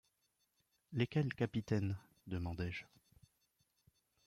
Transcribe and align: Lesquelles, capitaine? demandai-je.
Lesquelles, 0.93 1.31
capitaine? 1.35 1.95
demandai-je. 2.25 2.85